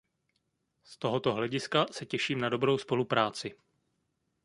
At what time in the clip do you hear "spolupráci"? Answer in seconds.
2.77-3.55